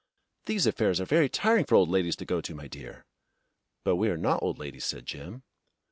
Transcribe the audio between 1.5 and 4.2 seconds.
for old ladies to go to, my dear!" "But we are